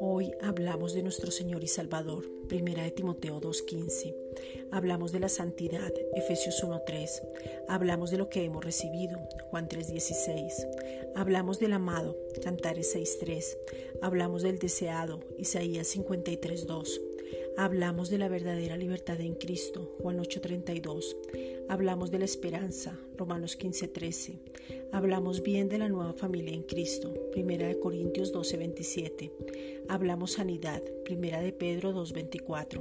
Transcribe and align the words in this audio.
Hoy 0.00 0.34
hablamos 0.42 0.94
de 0.94 1.02
nuestro 1.02 1.30
Señor 1.30 1.64
y 1.64 1.68
Salvador, 1.68 2.24
Primera 2.48 2.82
de 2.82 2.90
Timoteo 2.90 3.40
2.15. 3.40 4.14
Hablamos 4.70 5.12
de 5.12 5.20
la 5.20 5.28
santidad, 5.28 5.92
Efesios 6.14 6.62
1.3. 6.62 7.08
Hablamos 7.68 8.10
de 8.10 8.18
lo 8.18 8.28
que 8.28 8.44
hemos 8.44 8.64
recibido, 8.64 9.18
Juan 9.50 9.68
3.16. 9.68 11.12
Hablamos 11.14 11.58
del 11.58 11.72
amado, 11.72 12.16
Cantares 12.42 12.94
6.3. 12.94 13.58
Hablamos 14.02 14.42
del 14.42 14.58
deseado, 14.58 15.20
Isaías 15.38 15.96
53.2. 15.96 17.17
Hablamos 17.60 18.08
de 18.08 18.18
la 18.18 18.28
verdadera 18.28 18.76
libertad 18.76 19.20
en 19.20 19.34
Cristo, 19.34 19.92
Juan 19.98 20.20
8:32. 20.20 21.16
Hablamos 21.68 22.12
de 22.12 22.20
la 22.20 22.24
esperanza, 22.24 22.96
Romanos 23.16 23.56
15:13. 23.56 24.38
Hablamos 24.92 25.42
bien 25.42 25.68
de 25.68 25.78
la 25.78 25.88
nueva 25.88 26.12
familia 26.12 26.54
en 26.54 26.62
Cristo, 26.62 27.12
Primera 27.32 27.66
de 27.66 27.80
Corintios 27.80 28.32
12:27. 28.32 29.32
Hablamos 29.88 30.34
sanidad, 30.34 30.80
Primera 31.04 31.40
de 31.40 31.52
Pedro 31.52 31.92
2:24. 31.92 32.80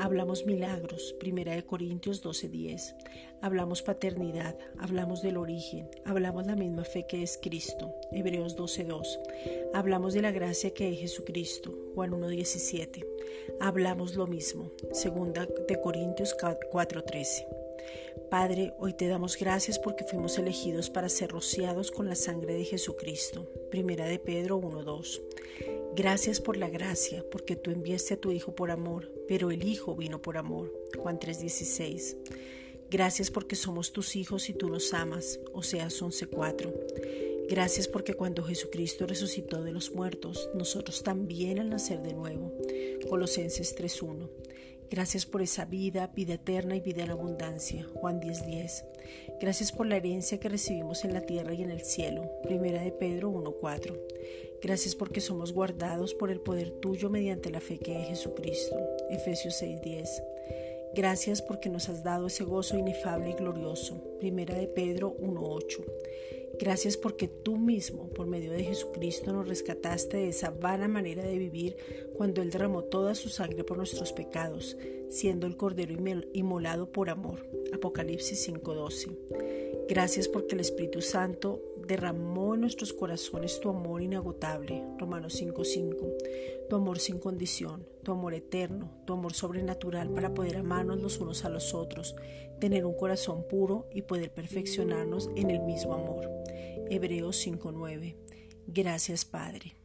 Hablamos 0.00 0.46
milagros, 0.46 1.14
Primera 1.20 1.54
de 1.54 1.66
Corintios 1.66 2.22
12:10. 2.22 2.94
Hablamos 3.42 3.82
paternidad, 3.82 4.56
hablamos 4.78 5.20
del 5.20 5.36
origen, 5.36 5.90
hablamos 6.06 6.46
la 6.46 6.56
misma 6.56 6.84
fe 6.84 7.06
que 7.06 7.22
es 7.22 7.38
Cristo, 7.40 7.94
Hebreos 8.10 8.56
12:2. 8.56 9.20
Hablamos 9.74 10.14
de 10.14 10.22
la 10.22 10.32
gracia 10.32 10.72
que 10.72 10.90
es 10.90 11.00
Jesucristo, 11.00 11.76
Juan 11.94 12.14
1:17. 12.14 13.06
Hablamos 13.60 14.14
lo 14.14 14.26
mismo, 14.26 14.70
Segunda 14.92 15.46
de 15.68 15.80
Corintios 15.82 16.34
4:13. 16.34 17.46
Padre, 18.30 18.72
hoy 18.78 18.94
te 18.94 19.06
damos 19.06 19.36
gracias 19.36 19.78
porque 19.78 20.04
fuimos 20.04 20.38
elegidos 20.38 20.88
para 20.88 21.10
ser 21.10 21.30
rociados 21.30 21.90
con 21.90 22.08
la 22.08 22.14
sangre 22.14 22.54
de 22.54 22.64
Jesucristo. 22.64 23.50
Primera 23.70 24.06
de 24.06 24.18
Pedro 24.18 24.56
1:2. 24.56 25.20
Gracias 25.96 26.40
por 26.40 26.56
la 26.56 26.68
gracia, 26.68 27.24
porque 27.30 27.56
tú 27.56 27.70
enviaste 27.70 28.14
a 28.14 28.20
tu 28.20 28.30
Hijo 28.30 28.54
por 28.54 28.70
amor, 28.70 29.12
pero 29.26 29.50
el 29.50 29.64
Hijo 29.64 29.96
vino 29.96 30.22
por 30.22 30.36
amor. 30.36 30.72
Juan 30.96 31.18
3:16. 31.18 32.16
Gracias 32.90 33.30
porque 33.30 33.56
somos 33.56 33.92
tus 33.92 34.16
hijos 34.16 34.48
y 34.48 34.54
tú 34.54 34.68
nos 34.68 34.94
amas. 34.94 35.40
Oseas 35.52 36.00
11:4. 36.00 36.72
Gracias 37.48 37.88
porque 37.88 38.14
cuando 38.14 38.44
Jesucristo 38.44 39.06
resucitó 39.06 39.64
de 39.64 39.72
los 39.72 39.92
muertos, 39.92 40.48
nosotros 40.54 41.02
también 41.02 41.58
al 41.58 41.70
nacer 41.70 42.00
de 42.02 42.14
nuevo. 42.14 42.52
Colosenses 43.08 43.74
3:1. 43.74 44.30
Gracias 44.90 45.24
por 45.24 45.40
esa 45.40 45.64
vida, 45.64 46.08
vida 46.08 46.34
eterna 46.34 46.74
y 46.74 46.80
vida 46.80 47.04
en 47.04 47.10
abundancia. 47.10 47.86
Juan 47.94 48.20
10:10. 48.20 48.84
Gracias 49.40 49.70
por 49.70 49.86
la 49.86 49.96
herencia 49.96 50.40
que 50.40 50.48
recibimos 50.48 51.04
en 51.04 51.14
la 51.14 51.20
tierra 51.22 51.54
y 51.54 51.62
en 51.62 51.70
el 51.70 51.82
cielo. 51.82 52.28
Primera 52.42 52.82
de 52.82 52.90
Pedro 52.90 53.30
1:4. 53.30 53.96
Gracias 54.62 54.94
porque 54.94 55.20
somos 55.20 55.52
guardados 55.52 56.12
por 56.12 56.30
el 56.30 56.40
poder 56.40 56.70
tuyo 56.70 57.08
mediante 57.08 57.50
la 57.50 57.60
fe 57.60 57.78
que 57.78 58.00
es 58.00 58.08
Jesucristo. 58.08 58.76
Efesios 59.10 59.54
6:10. 59.54 60.22
Gracias 60.94 61.40
porque 61.40 61.68
nos 61.68 61.88
has 61.88 62.02
dado 62.02 62.26
ese 62.26 62.44
gozo 62.44 62.76
inefable 62.76 63.30
y 63.30 63.34
glorioso. 63.34 64.02
Primera 64.18 64.54
de 64.54 64.66
Pedro 64.66 65.16
1:8. 65.18 65.84
Gracias 66.58 66.98
porque 66.98 67.26
tú 67.26 67.56
mismo, 67.56 68.10
por 68.10 68.26
medio 68.26 68.52
de 68.52 68.64
Jesucristo, 68.64 69.32
nos 69.32 69.48
rescataste 69.48 70.18
de 70.18 70.28
esa 70.28 70.50
vana 70.50 70.88
manera 70.88 71.22
de 71.22 71.38
vivir 71.38 71.76
cuando 72.12 72.42
Él 72.42 72.50
derramó 72.50 72.84
toda 72.84 73.14
su 73.14 73.30
sangre 73.30 73.64
por 73.64 73.78
nuestros 73.78 74.12
pecados, 74.12 74.76
siendo 75.08 75.46
el 75.46 75.56
Cordero 75.56 75.94
inmolado 76.34 76.92
por 76.92 77.08
amor. 77.08 77.46
Apocalipsis 77.72 78.46
5:12. 78.46 79.16
Gracias 79.88 80.28
porque 80.28 80.54
el 80.54 80.60
Espíritu 80.60 81.00
Santo 81.00 81.62
derramó 81.90 82.54
en 82.54 82.60
nuestros 82.60 82.92
corazones 82.92 83.58
tu 83.58 83.68
amor 83.68 84.00
inagotable. 84.00 84.84
Romanos 84.96 85.34
5:5. 85.34 86.06
Tu 86.68 86.76
amor 86.76 87.00
sin 87.00 87.18
condición, 87.18 87.84
tu 88.04 88.12
amor 88.12 88.32
eterno, 88.34 88.92
tu 89.06 89.14
amor 89.14 89.34
sobrenatural 89.34 90.08
para 90.10 90.32
poder 90.32 90.58
amarnos 90.58 91.02
los 91.02 91.18
unos 91.18 91.44
a 91.44 91.48
los 91.48 91.74
otros, 91.74 92.14
tener 92.60 92.86
un 92.86 92.94
corazón 92.94 93.44
puro 93.48 93.88
y 93.92 94.02
poder 94.02 94.32
perfeccionarnos 94.32 95.30
en 95.34 95.50
el 95.50 95.60
mismo 95.62 95.94
amor. 95.94 96.30
Hebreos 96.88 97.36
5:9. 97.44 98.16
Gracias 98.68 99.24
Padre. 99.24 99.79